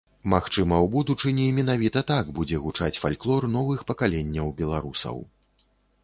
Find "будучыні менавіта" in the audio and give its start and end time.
0.93-2.01